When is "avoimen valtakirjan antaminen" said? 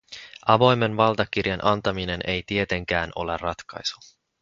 0.47-2.19